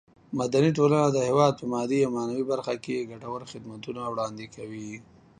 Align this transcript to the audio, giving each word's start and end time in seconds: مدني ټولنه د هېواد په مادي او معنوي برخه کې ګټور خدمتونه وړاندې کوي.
مدني 0.39 0.69
ټولنه 0.77 1.07
د 1.11 1.17
هېواد 1.29 1.53
په 1.59 1.65
مادي 1.73 1.99
او 2.05 2.11
معنوي 2.17 2.43
برخه 2.53 2.73
کې 2.83 3.07
ګټور 3.11 3.41
خدمتونه 3.51 4.01
وړاندې 4.11 4.45
کوي. 4.55 4.91